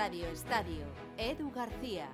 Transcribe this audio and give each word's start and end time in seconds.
Radio 0.00 0.28
Estadio, 0.28 0.86
Edu 1.18 1.52
García. 1.52 2.08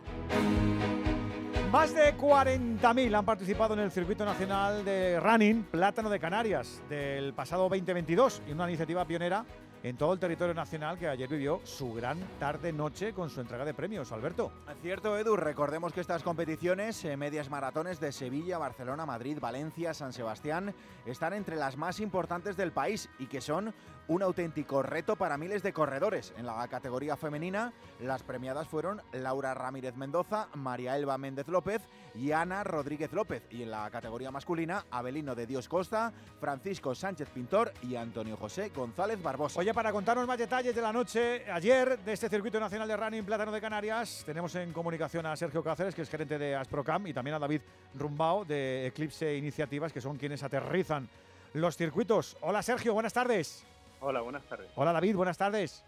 Más 1.71 1.95
de 1.95 2.17
40.000 2.17 3.17
han 3.17 3.25
participado 3.25 3.75
en 3.75 3.81
el 3.81 3.93
circuito 3.93 4.25
nacional 4.25 4.85
de 4.85 5.21
running 5.21 5.62
Plátano 5.62 6.11
de 6.11 6.19
Canarias 6.19 6.83
del 6.88 7.33
pasado 7.33 7.69
2022 7.69 8.43
y 8.49 8.51
una 8.51 8.67
iniciativa 8.67 9.04
pionera 9.04 9.45
en 9.87 9.96
todo 9.96 10.12
el 10.12 10.19
territorio 10.19 10.53
nacional 10.53 10.98
que 10.98 11.07
ayer 11.07 11.29
vivió 11.29 11.61
su 11.62 11.95
gran 11.95 12.18
tarde-noche 12.41 13.12
con 13.12 13.30
su 13.30 13.41
entrega 13.41 13.64
de 13.64 13.73
premios. 13.73 14.11
Alberto. 14.11 14.50
Cierto, 14.82 15.16
Edu. 15.16 15.36
Recordemos 15.36 15.93
que 15.93 16.00
estas 16.00 16.25
competiciones, 16.25 17.05
eh, 17.05 17.16
medias 17.16 17.48
maratones 17.50 18.00
de 18.00 18.11
Sevilla, 18.11 18.59
Barcelona, 18.59 19.07
Madrid, 19.07 19.39
Valencia, 19.41 19.95
San 19.95 20.12
Sebastián, 20.12 20.75
están 21.04 21.35
entre 21.35 21.54
las 21.54 21.77
más 21.77 22.00
importantes 22.00 22.57
del 22.57 22.72
país 22.72 23.09
y 23.21 23.27
que 23.27 23.41
son 23.41 23.72
un 24.09 24.22
auténtico 24.22 24.82
reto 24.82 25.17
para 25.17 25.39
miles 25.39 25.62
de 25.62 25.72
corredores. 25.72 26.32
En 26.37 26.46
la 26.46 26.66
categoría 26.68 27.16
femenina, 27.16 27.73
las 28.00 28.23
premiadas 28.23 28.68
fueron 28.68 29.03
Laura 29.12 29.54
Ramírez 29.54 29.96
Mendoza, 29.96 30.48
María 30.54 30.96
Elba 30.96 31.18
Méndez 31.18 31.48
López 31.48 31.82
y 32.14 32.33
Ana 32.33 32.64
Rodríguez 32.64 33.12
López. 33.12 33.42
Y 33.50 33.62
en 33.62 33.70
la 33.70 33.91
categoría 33.91 34.31
masculina, 34.31 34.84
Abelino 34.91 35.34
de 35.34 35.47
Dios 35.47 35.69
Costa, 35.69 36.12
Francisco 36.41 36.95
Sánchez 36.95 37.31
Pintor 37.31 37.73
y 37.83 37.97
Antonio 37.97 38.37
José 38.37 38.70
González 38.75 39.23
Barbosa. 39.23 39.61
Oye, 39.61 39.73
para 39.77 39.92
contarnos 39.92 40.27
más 40.27 40.39
detalles 40.39 40.75
de 40.75 40.80
la 40.80 40.91
noche 40.91 41.44
ayer 41.53 41.98
de 41.98 42.14
este 42.14 42.30
circuito 42.30 42.58
nacional 42.58 42.89
de 42.89 42.97
running 42.97 43.27
Plátano 43.27 43.53
de 43.53 43.61
Canarias, 43.61 44.22
tenemos 44.25 44.55
en 44.55 44.72
comunicación 44.72 45.27
a 45.27 45.36
Sergio 45.36 45.62
Cáceres, 45.62 45.94
que 45.94 46.00
es 46.00 46.08
gerente 46.08 46.39
de 46.39 46.56
Asprocam, 46.56 47.06
y 47.06 47.12
también 47.12 47.34
a 47.34 47.39
David 47.39 47.61
Rumbao 47.94 48.47
de 48.47 48.86
Eclipse 48.86 49.36
Iniciativas, 49.36 49.92
que 49.92 50.00
son 50.00 50.17
quienes 50.17 50.42
aterrizan 50.42 51.06
los 51.53 51.77
circuitos. 51.77 52.39
Hola 52.41 52.62
Sergio, 52.62 52.94
buenas 52.94 53.12
tardes. 53.12 53.67
Hola, 54.00 54.22
buenas 54.22 54.44
tardes. 54.44 54.70
Hola 54.77 54.94
David, 54.94 55.14
buenas 55.14 55.36
tardes. 55.36 55.84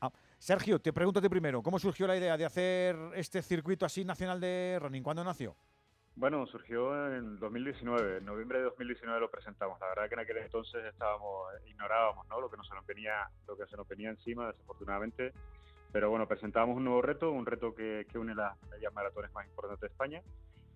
Ah, 0.00 0.10
Sergio, 0.38 0.78
te 0.78 0.94
pregunto 0.94 1.20
primero, 1.28 1.62
¿cómo 1.62 1.78
surgió 1.78 2.06
la 2.06 2.16
idea 2.16 2.38
de 2.38 2.46
hacer 2.46 2.96
este 3.16 3.42
circuito 3.42 3.84
así 3.84 4.02
nacional 4.02 4.40
de 4.40 4.78
running? 4.80 5.02
¿Cuándo 5.02 5.22
nació? 5.22 5.54
Bueno, 6.20 6.46
surgió 6.48 7.16
en 7.16 7.38
2019, 7.38 8.18
en 8.18 8.26
noviembre 8.26 8.58
de 8.58 8.64
2019 8.64 9.20
lo 9.20 9.30
presentamos. 9.30 9.80
La 9.80 9.88
verdad 9.88 10.06
que 10.06 10.14
en 10.16 10.20
aquel 10.20 10.36
entonces 10.36 10.84
estábamos, 10.84 11.48
ignorábamos 11.66 12.28
¿no? 12.28 12.42
lo 12.42 12.50
que 12.50 12.58
nos 12.58 12.68
venía, 12.86 13.26
lo 13.48 13.56
que 13.56 13.64
se 13.64 13.74
nos 13.74 13.88
venía 13.88 14.10
encima, 14.10 14.48
desafortunadamente. 14.48 15.32
Pero 15.90 16.10
bueno, 16.10 16.28
presentábamos 16.28 16.76
un 16.76 16.84
nuevo 16.84 17.00
reto, 17.00 17.30
un 17.32 17.46
reto 17.46 17.74
que, 17.74 18.06
que 18.12 18.18
une 18.18 18.34
las 18.34 18.54
medias 18.64 18.92
maratones 18.92 19.32
más 19.32 19.46
importantes 19.46 19.80
de 19.80 19.86
España 19.86 20.20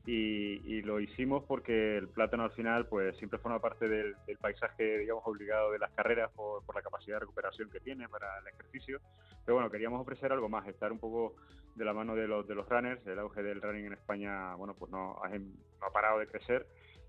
y, 0.06 0.82
lo 0.82 1.00
hicimos 1.00 1.44
porque 1.44 1.96
el 1.96 2.08
plátano 2.08 2.44
al 2.44 2.50
final 2.50 2.86
pues 2.86 3.16
siempre 3.16 3.38
forma 3.38 3.60
parte 3.60 3.88
del, 3.88 4.14
paisaje 4.38 4.98
digamos 4.98 5.22
obligado 5.26 5.72
de 5.72 5.78
las 5.78 5.90
carreras 5.92 6.30
por, 6.32 6.62
la 6.74 6.82
capacidad 6.82 7.16
de 7.16 7.20
recuperación 7.20 7.70
que 7.70 7.80
tiene 7.80 8.08
para 8.08 8.38
el 8.38 8.48
ejercicio. 8.48 9.00
Pero 9.44 9.56
bueno 9.56 9.70
queríamos 9.70 10.00
ofrecer 10.00 10.32
algo 10.32 10.48
más 10.48 10.66
estar 10.68 10.92
un 10.92 10.98
poco 10.98 11.36
de 11.74 11.84
la 11.84 11.94
mano 11.94 12.14
de 12.14 12.28
los, 12.28 12.46
de 12.46 12.54
los 12.54 12.68
runners. 12.68 13.06
El 13.06 13.18
auge 13.18 13.42
del 13.42 13.62
running 13.62 13.86
en 13.86 13.92
España 13.94 14.54
bueno 14.56 14.74
pues 14.74 14.90
no 14.90 15.16
no 15.24 15.86
ha 15.86 15.92
parado 15.92 16.18
de 16.18 16.26
crecer. 16.26 16.66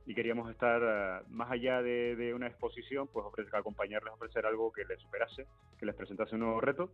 Y 0.07 0.13
queríamos 0.13 0.49
estar 0.51 0.81
eh, 0.83 1.25
más 1.29 1.51
allá 1.51 1.81
de, 1.81 2.31
una 2.33 2.47
exposición 2.47 3.07
pues 3.07 3.25
ofrecer, 3.25 3.55
acompañarles 3.55 4.13
ofrecer 4.13 4.45
algo 4.45 4.71
que 4.71 4.85
les 4.85 5.01
superase 5.01 5.47
que 5.79 5.85
les 5.85 5.95
presentase 5.95 6.35
un 6.35 6.41
nuevo 6.41 6.61
reto. 6.61 6.91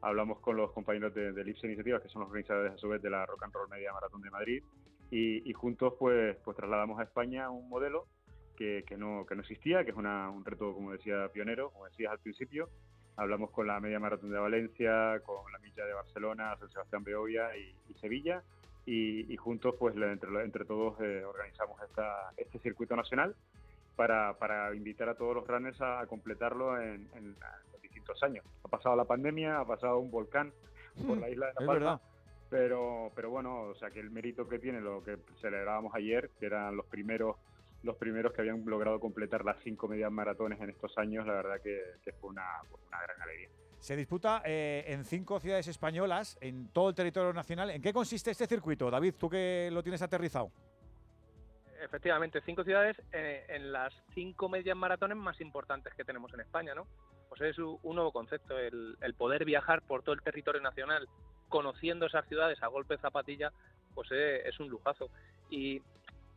Hablamos 0.00 0.40
con 0.40 0.56
los 0.56 0.72
compañeros 0.72 1.14
de, 1.14 1.32
de 1.32 1.44
Lips 1.44 1.62
Iniciativas 1.62 2.02
que 2.02 2.08
son 2.08 2.22
los 2.22 2.30
organizadores 2.30 2.72
a 2.72 2.78
su 2.78 2.88
vez 2.88 3.00
de 3.00 3.10
la 3.10 3.24
Rock 3.24 3.44
and 3.44 3.54
Roll 3.54 3.68
Media 3.68 3.92
Maratón 3.92 4.20
de 4.20 4.30
Madrid 4.30 4.62
y, 5.10 5.52
juntos 5.52 5.94
pues, 5.98 6.36
pues 6.44 6.56
trasladamos 6.56 6.98
a 6.98 7.04
España 7.04 7.50
un 7.50 7.68
modelo 7.68 8.06
que, 8.56 8.84
que, 8.86 8.96
no, 8.96 9.24
que 9.26 9.34
no 9.34 9.42
existía, 9.42 9.84
que 9.84 9.90
es 9.90 9.96
una, 9.96 10.30
un 10.30 10.44
reto, 10.44 10.72
como 10.74 10.92
decía, 10.92 11.28
pionero, 11.32 11.70
como 11.70 11.86
decías 11.86 12.12
al 12.12 12.18
principio. 12.18 12.68
Hablamos 13.16 13.50
con 13.50 13.66
la 13.66 13.78
Media 13.78 14.00
Maratón 14.00 14.30
de 14.30 14.38
Valencia, 14.38 15.20
con 15.24 15.50
la 15.52 15.58
Milla 15.60 15.84
de 15.84 15.94
Barcelona, 15.94 16.56
San 16.58 16.68
Sebastián 16.70 17.04
Beovia 17.04 17.56
y, 17.56 17.94
Sevilla, 18.00 18.42
y, 18.86 19.36
juntos 19.36 19.76
pues 19.78 19.94
entre, 19.96 20.28
entre 20.42 20.64
todos 20.64 21.00
eh, 21.00 21.24
organizamos 21.24 21.80
esta, 21.82 22.32
este 22.36 22.58
circuito 22.58 22.96
nacional 22.96 23.34
para, 23.96 24.36
para, 24.38 24.74
invitar 24.74 25.08
a 25.08 25.14
todos 25.14 25.36
los 25.36 25.46
runners 25.46 25.80
a, 25.80 26.04
completarlo 26.06 26.80
en, 26.80 27.08
en, 27.14 27.36
los 27.72 27.80
distintos 27.80 28.20
años. 28.22 28.44
Ha 28.64 28.68
pasado 28.68 28.96
la 28.96 29.04
pandemia, 29.04 29.60
ha 29.60 29.64
pasado 29.64 29.98
un 30.00 30.10
volcán 30.10 30.52
por 31.06 31.16
la 31.18 31.30
isla 31.30 31.46
de 31.46 31.52
La 31.60 31.66
Palma 31.66 32.00
pero, 32.54 33.10
pero 33.16 33.30
bueno, 33.30 33.62
o 33.62 33.74
sea 33.74 33.90
que 33.90 33.98
el 33.98 34.12
mérito 34.12 34.46
que 34.46 34.60
tiene 34.60 34.80
lo 34.80 35.02
que 35.02 35.18
celebrábamos 35.40 35.92
ayer, 35.92 36.30
que 36.38 36.46
eran 36.46 36.76
los 36.76 36.86
primeros 36.86 37.34
los 37.82 37.96
primeros 37.96 38.32
que 38.32 38.42
habían 38.42 38.64
logrado 38.64 39.00
completar 39.00 39.44
las 39.44 39.56
cinco 39.64 39.88
medias 39.88 40.10
maratones 40.12 40.60
en 40.60 40.70
estos 40.70 40.96
años, 40.96 41.26
la 41.26 41.32
verdad 41.32 41.60
que, 41.60 41.80
fue 42.20 42.30
una, 42.30 42.46
una, 42.70 43.02
gran 43.02 43.20
alegría. 43.20 43.48
Se 43.80 43.96
disputa 43.96 44.40
eh, 44.44 44.84
en 44.86 45.04
cinco 45.04 45.40
ciudades 45.40 45.66
españolas, 45.66 46.38
en 46.40 46.68
todo 46.68 46.90
el 46.90 46.94
territorio 46.94 47.32
nacional. 47.32 47.70
¿En 47.70 47.82
qué 47.82 47.92
consiste 47.92 48.30
este 48.30 48.46
circuito, 48.46 48.88
David? 48.88 49.16
Tú 49.18 49.28
que 49.28 49.68
lo 49.72 49.82
tienes 49.82 50.00
aterrizado. 50.00 50.52
Efectivamente, 51.82 52.40
cinco 52.46 52.62
ciudades 52.62 52.96
eh, 53.12 53.44
en 53.48 53.72
las 53.72 53.92
cinco 54.14 54.48
medias 54.48 54.76
maratones 54.76 55.18
más 55.18 55.40
importantes 55.40 55.92
que 55.94 56.04
tenemos 56.04 56.32
en 56.32 56.40
España, 56.40 56.72
¿no? 56.72 56.86
Pues 57.28 57.40
es 57.40 57.58
un 57.58 57.96
nuevo 57.96 58.12
concepto, 58.12 58.56
el, 58.56 58.96
el 59.00 59.14
poder 59.14 59.44
viajar 59.44 59.82
por 59.82 60.04
todo 60.04 60.14
el 60.14 60.22
territorio 60.22 60.62
nacional 60.62 61.08
conociendo 61.54 62.06
esas 62.06 62.26
ciudades 62.26 62.60
a 62.64 62.66
golpe 62.66 62.98
zapatilla, 62.98 63.52
pues 63.94 64.10
eh, 64.10 64.42
es 64.44 64.58
un 64.58 64.68
lujazo. 64.68 65.08
Y, 65.50 65.80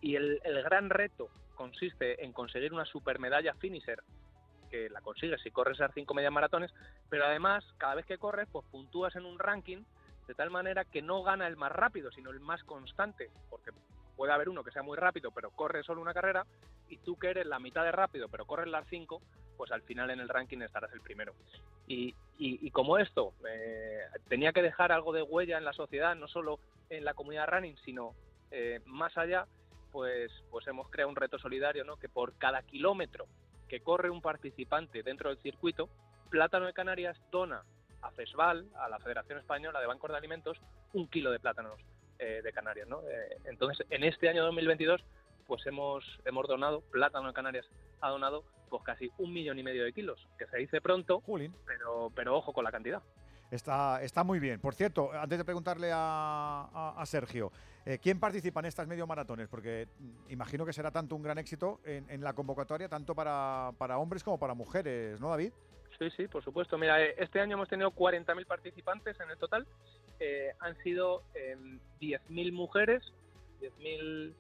el, 0.04 0.40
gran 0.64 0.92
reto 0.92 1.30
consiste 1.56 2.24
en 2.24 2.34
conseguir 2.34 2.72
una 2.72 2.86
supermedalla 2.86 3.56
finisher, 3.56 4.04
que 4.70 4.92
la 4.92 5.02
consigues 5.02 5.42
si 5.42 5.50
corres 5.50 5.80
esas 5.80 5.92
cinco 5.96 6.14
medias 6.14 6.32
maratones, 6.32 6.72
pero 7.10 7.26
además, 7.26 7.66
cada 7.80 7.96
vez 7.96 8.06
que 8.06 8.20
corres, 8.20 8.48
pues 8.52 8.64
puntúas 8.68 9.16
en 9.16 9.26
un 9.26 9.40
ranking 9.40 9.84
de 10.28 10.36
tal 10.36 10.52
manera 10.52 10.86
que 10.86 11.02
no 11.02 11.24
gana 11.24 11.48
el 11.48 11.58
más 11.58 11.72
rápido, 11.72 12.12
sino 12.12 12.30
el 12.30 12.40
más 12.40 12.64
constante, 12.64 13.32
porque 13.50 13.72
puede 14.16 14.34
haber 14.34 14.50
uno 14.50 14.64
que 14.64 14.72
sea 14.72 14.84
muy 14.84 14.98
rápido, 14.98 15.32
pero 15.32 15.50
corre 15.50 15.82
solo 15.82 16.00
una 16.00 16.14
carrera, 16.14 16.46
y 16.90 16.98
tú 16.98 17.18
que 17.18 17.32
eres 17.32 17.48
la 17.48 17.58
mitad 17.58 17.84
de 17.84 17.92
rápido, 17.92 18.30
pero 18.30 18.46
corres 18.46 18.68
las 18.68 18.88
cinco, 18.88 19.24
pues 19.58 19.72
al 19.72 19.82
final 19.82 20.10
en 20.12 20.20
el 20.20 20.30
ranking 20.30 20.62
estarás 20.62 20.94
el 20.94 21.02
primero. 21.02 21.34
Y, 21.88 22.14
y, 22.38 22.70
como 22.72 22.98
esto 22.98 23.34
eh, 23.50 24.02
tenía 24.28 24.54
que 24.54 24.62
dejar 24.62 24.92
algo 24.92 25.12
de 25.12 25.24
huella 25.24 25.58
en 25.58 25.66
la 25.66 25.74
sociedad, 25.74 26.16
no 26.16 26.28
solo 26.28 26.60
en 26.90 27.04
la 27.04 27.14
comunidad 27.14 27.48
running, 27.48 27.78
sino 27.84 28.14
eh, 28.52 28.82
más 28.86 29.18
allá, 29.18 29.48
pues, 29.92 30.32
pues 30.52 30.68
hemos 30.68 30.90
creado 30.90 31.10
un 31.10 31.16
reto 31.16 31.40
solidario, 31.40 31.84
¿no? 31.84 31.98
que 31.98 32.10
por 32.10 32.38
cada 32.38 32.62
kilómetro 32.62 33.26
que 33.68 33.82
corre 33.82 34.10
un 34.10 34.22
participante 34.22 35.02
dentro 35.02 35.30
del 35.30 35.40
circuito, 35.40 35.90
Plátano 36.30 36.66
de 36.66 36.74
Canarias 36.74 37.18
dona 37.32 37.64
a 38.02 38.12
FESVAL, 38.12 38.68
a 38.76 38.90
la 38.90 39.00
Federación 39.00 39.40
Española 39.40 39.80
de 39.82 39.88
Bancos 39.88 40.12
de 40.12 40.18
Alimentos, 40.18 40.58
un 40.94 41.08
kilo 41.08 41.32
de 41.32 41.40
plátanos 41.40 41.80
eh, 42.20 42.42
de 42.44 42.54
Canarias. 42.54 42.88
¿no? 42.88 43.02
entonces, 43.46 43.88
en 43.90 44.04
este 44.04 44.30
año 44.30 44.44
2022, 44.44 45.04
pues 45.48 45.66
hemos, 45.66 46.04
hemos 46.26 46.48
donado, 46.48 46.82
Plátano 46.82 47.30
de 47.30 47.34
Canarias 47.34 47.66
ha 48.02 48.10
donado 48.10 48.44
pues 48.70 48.84
casi 48.84 49.10
un 49.18 49.34
millón 49.34 49.60
y 49.60 49.64
medio 49.64 49.84
de 49.84 49.94
kilos, 49.94 50.28
que 50.38 50.46
se 50.48 50.58
dice 50.58 50.82
pronto, 50.82 51.24
pero 51.66 52.12
pero 52.14 52.38
ojo 52.38 52.54
con 52.54 52.64
la 52.64 52.72
cantidad. 52.72 53.02
Está, 53.50 54.04
está 54.04 54.24
muy 54.24 54.40
bien. 54.40 54.60
Por 54.60 54.74
cierto, 54.74 55.12
antes 55.14 55.38
de 55.38 55.46
preguntarle 55.46 55.90
a, 55.94 57.02
Sergio, 57.06 57.52
eh, 57.86 57.98
¿quién 58.02 58.20
participa 58.20 58.60
en 58.60 58.66
estas 58.66 58.88
medio 58.88 59.08
maratones? 59.08 59.48
Porque 59.48 59.88
mm, 60.00 60.32
imagino 60.32 60.66
que 60.66 60.74
será 60.74 60.92
tanto 60.92 61.16
un 61.16 61.24
gran 61.24 61.38
éxito 61.38 61.80
en, 61.86 62.22
la 62.22 62.34
convocatoria, 62.34 62.90
tanto 62.90 63.16
para, 63.16 63.72
para, 63.78 63.98
hombres 64.00 64.24
como 64.24 64.38
para 64.38 64.54
mujeres, 64.54 65.22
¿no, 65.22 65.30
David? 65.30 65.54
Sí, 65.98 66.10
sí, 66.18 66.28
por 66.28 66.44
supuesto. 66.44 66.78
Mira, 66.78 67.02
eh, 67.02 67.16
este 67.18 67.40
año 67.40 67.56
hemos 67.56 67.70
tenido 67.70 67.92
40.000 67.92 68.46
participantes 68.46 69.18
en 69.22 69.30
el 69.30 69.38
total. 69.38 69.66
Eh, 70.20 70.52
han 70.60 70.76
sido 70.84 71.24
10.000 72.02 72.52
mujeres, 72.52 73.02
10.000 73.62 74.34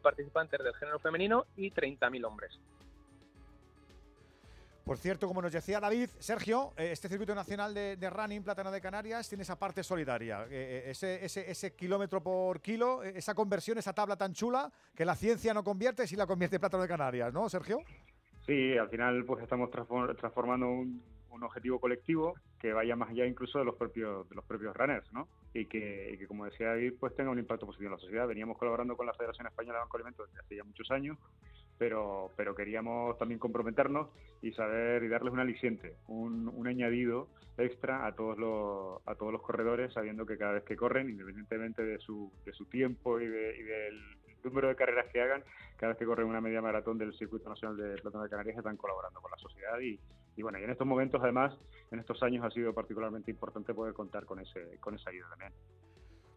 participantes 0.00 0.58
del 0.64 0.74
género 0.76 0.98
femenino 0.98 1.44
y 1.56 1.70
30.000 1.70 2.24
hombres. 2.24 2.58
Por 4.86 4.98
cierto, 4.98 5.26
como 5.26 5.42
nos 5.42 5.50
decía 5.50 5.80
David, 5.80 6.10
Sergio, 6.20 6.72
eh, 6.76 6.90
este 6.92 7.08
circuito 7.08 7.34
nacional 7.34 7.74
de, 7.74 8.08
running 8.08 8.44
Plátano 8.44 8.70
de 8.70 8.80
Canarias 8.80 9.28
tiene 9.28 9.42
esa 9.42 9.58
parte 9.58 9.82
solidaria, 9.82 10.44
eh, 10.48 10.92
eh, 11.02 11.18
ese, 11.24 11.74
kilómetro 11.74 12.22
por 12.22 12.60
kilo, 12.60 13.02
esa 13.02 13.34
conversión, 13.34 13.78
esa 13.78 13.92
tabla 13.92 14.16
tan 14.16 14.32
chula 14.32 14.70
que 14.94 15.04
la 15.04 15.16
ciencia 15.16 15.52
no 15.52 15.64
convierte 15.64 16.06
si 16.06 16.14
la 16.14 16.24
convierte 16.24 16.60
Plátano 16.60 16.84
de 16.84 16.88
Canarias, 16.88 17.34
¿no, 17.34 17.48
Sergio? 17.48 17.80
Sí, 18.46 18.78
al 18.78 18.88
final 18.88 19.24
pues 19.24 19.42
estamos 19.42 19.72
transformando 19.72 20.68
un, 20.68 21.02
objetivo 21.42 21.78
colectivo 21.80 22.34
que 22.58 22.72
vaya 22.72 22.96
más 22.96 23.10
allá 23.10 23.26
incluso 23.26 23.58
de 23.58 23.66
los 23.66 23.74
propios 23.74 24.26
de 24.30 24.36
los 24.36 24.44
propios 24.46 24.74
runners, 24.74 25.12
¿no? 25.12 25.28
Y 25.52 25.66
que, 25.66 26.24
como 26.28 26.46
decía 26.46 26.68
David, 26.68 26.94
pues 26.98 27.14
tenga 27.14 27.30
un 27.30 27.38
impacto 27.38 27.66
positivo 27.66 27.88
en 27.88 27.92
la 27.92 27.98
sociedad. 27.98 28.26
Veníamos 28.26 28.56
colaborando 28.56 28.96
con 28.96 29.04
la 29.04 29.12
Federación 29.12 29.46
Española 29.46 29.78
de 29.78 29.84
Banco 29.84 29.96
Alimentos 29.98 30.28
desde 30.28 30.40
hace 30.40 30.56
ya 30.56 30.64
muchos 30.64 30.90
años, 30.90 31.18
pero, 31.78 32.30
pero 32.36 32.54
queríamos 32.54 33.18
también 33.18 33.38
comprometernos 33.38 34.08
y 34.42 34.52
saber 34.52 35.02
y 35.02 35.08
darles 35.08 35.32
un 35.32 35.40
aliciente, 35.40 35.96
un, 36.08 36.48
un 36.48 36.66
añadido 36.66 37.28
extra 37.58 38.06
a 38.06 38.14
todos 38.14 38.38
los 38.38 39.00
a 39.06 39.14
todos 39.14 39.32
los 39.32 39.42
corredores, 39.42 39.92
sabiendo 39.92 40.26
que 40.26 40.36
cada 40.36 40.52
vez 40.52 40.64
que 40.64 40.76
corren, 40.76 41.08
independientemente 41.08 41.82
de 41.82 41.98
su, 41.98 42.32
de 42.44 42.52
su 42.52 42.66
tiempo 42.66 43.20
y, 43.20 43.26
de, 43.26 43.56
y 43.56 43.62
del 43.62 44.00
número 44.44 44.68
de 44.68 44.76
carreras 44.76 45.06
que 45.12 45.20
hagan, 45.20 45.42
cada 45.76 45.92
vez 45.92 45.98
que 45.98 46.06
corren 46.06 46.26
una 46.28 46.40
media 46.40 46.62
maratón 46.62 46.98
del 46.98 47.14
Circuito 47.14 47.48
Nacional 47.48 47.76
de 47.76 48.00
Plátano 48.00 48.24
de 48.24 48.30
Canarias 48.30 48.58
están 48.58 48.76
colaborando 48.76 49.20
con 49.20 49.30
la 49.30 49.38
sociedad 49.38 49.78
y, 49.80 49.98
y 50.36 50.42
bueno, 50.42 50.58
y 50.58 50.64
en 50.64 50.70
estos 50.70 50.86
momentos 50.86 51.20
además, 51.22 51.54
en 51.90 51.98
estos 51.98 52.22
años 52.22 52.44
ha 52.44 52.50
sido 52.50 52.72
particularmente 52.72 53.30
importante 53.30 53.74
poder 53.74 53.94
contar 53.94 54.24
con 54.24 54.38
ese 54.40 54.78
con 54.80 54.94
esa 54.94 55.10
ayuda 55.10 55.28
también. 55.30 55.52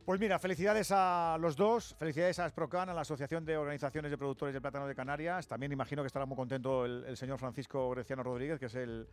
Pues 0.06 0.19
mira, 0.19 0.40
felicidades 0.40 0.92
a 0.92 1.38
los 1.40 1.56
dos, 1.56 1.96
felicidades 2.00 2.40
a 2.40 2.46
Asprocan, 2.46 2.90
a 2.90 2.94
la 2.94 3.01
Asociación 3.01 3.46
de 3.46 3.57
Organizaciones 3.57 4.10
de 4.10 4.18
Productores 4.18 4.54
de 4.54 4.62
Plátano 4.62 4.88
de 4.88 4.96
Canarias. 4.96 5.48
También 5.48 5.72
imagino 5.72 6.01
que 6.01 6.07
estará 6.07 6.25
muy 6.25 6.36
contento 6.36 6.86
el, 6.86 7.16
señor 7.16 7.38
Francisco 7.38 7.92
Greciano 7.92 8.24
Rodríguez, 8.24 8.60
que 8.60 8.66
es 8.66 8.75
el 8.75 9.07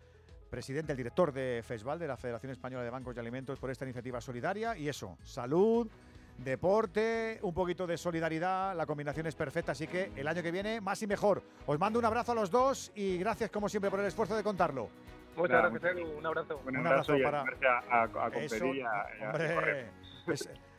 presidente, 0.49 0.93
el 0.93 0.97
director 0.97 1.33
de 1.33 1.63
FESVAL, 1.63 1.99
de 1.99 2.09
la 2.09 2.17
Federación 2.17 2.53
Española 2.53 2.83
de 2.83 2.91
Bancos 2.91 3.15
y 3.15 3.21
Alimentos, 3.21 3.59
por 3.59 3.71
esta 3.71 3.85
iniciativa 3.85 4.21
solidaria. 4.23 4.75
Y 4.77 4.89
eso, 4.89 5.19
salud, 5.23 5.87
deporte, 6.39 7.39
un 7.43 7.53
poquito 7.55 7.87
de 7.87 7.97
solidaridad, 7.97 8.75
la 8.75 8.87
combinación 8.87 9.27
es 9.27 9.35
perfecta, 9.35 9.73
así 9.73 9.87
que 9.87 10.13
el 10.17 10.27
año 10.27 10.43
que 10.43 10.51
viene 10.51 10.81
más 10.81 11.03
y 11.03 11.07
mejor. 11.07 11.43
Os 11.67 11.79
mando 11.79 11.99
un 11.99 12.05
abrazo 12.05 12.33
a 12.33 12.35
los 12.35 12.51
dos 12.51 12.93
y 12.95 13.19
gracias 13.19 13.51
como 13.51 13.69
siempre 13.69 13.91
por 13.91 14.01
el 14.01 14.07
esfuerzo 14.07 14.37
de 14.37 14.43
contarlo. 14.43 14.89
Muchas 15.37 15.71
gracias, 15.71 15.95
Un 16.17 16.27
abrazo. 16.27 16.61
Un, 16.65 16.87
abrazo, 16.87 17.13
para 17.23 17.43
a, 17.91 18.05
a, 18.05 18.29
eso 18.39 18.65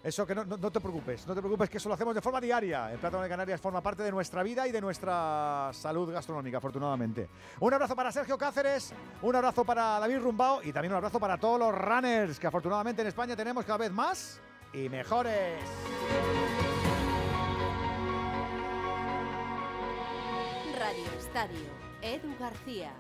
que 0.04 0.36
no, 0.36 0.72
te 0.72 0.80
preocupes, 0.80 1.28
no 1.28 1.36
te 1.36 1.42
preocupes 1.42 1.70
que 1.70 1.78
eso 1.78 1.90
lo 1.90 1.96
hacemos 1.96 2.16
de 2.16 2.22
forma 2.22 2.40
diaria. 2.40 2.92
El 2.92 3.00
plátano 3.00 3.24
de 3.24 3.30
Canarias 3.30 3.60
forma 3.60 3.82
parte 3.82 4.04
de 4.04 4.12
nuestra 4.12 4.44
vida 4.44 4.68
y 4.68 4.72
de 4.72 4.80
nuestra 4.80 5.70
salud 5.74 6.12
gastronómica, 6.12 6.58
afortunadamente. 6.58 7.30
Un 7.60 7.74
abrazo 7.74 7.96
para 7.96 8.12
Sergio 8.12 8.38
Cáceres, 8.38 8.94
un 9.22 9.36
abrazo 9.36 9.66
para 9.66 10.00
David 10.00 10.20
Rumbao 10.20 10.62
y 10.64 10.72
también 10.72 10.94
un 10.94 10.98
abrazo 10.98 11.20
para 11.20 11.38
todos 11.38 11.60
los 11.60 11.76
runners 11.76 12.40
que 12.40 12.48
afortunadamente 12.48 13.02
en 13.02 13.10
España 13.10 13.36
tenemos 13.36 13.66
cada 13.66 13.80
vez 13.80 13.92
más 13.92 14.40
y 14.74 14.88
mejores. 14.90 15.60
Radio 20.80 21.06
Estadio, 21.20 21.68
Edu 22.02 22.38
García. 22.40 22.92